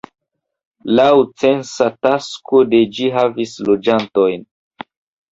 [0.99, 1.09] Laŭ
[1.41, 4.41] censa takso de ĝi havis loĝantojn.